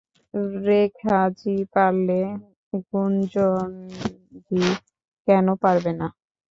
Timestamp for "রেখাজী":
0.65-1.55